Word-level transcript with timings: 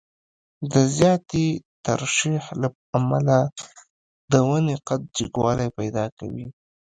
د 0.71 0.73
زیاتې 0.97 1.45
ترشح 1.85 2.43
له 2.61 2.67
امله 2.97 3.37
د 4.31 4.33
ونې 4.47 4.75
قد 4.87 5.01
جګوالی 5.17 5.69
پیدا 5.79 6.05
کوي. 6.17 6.45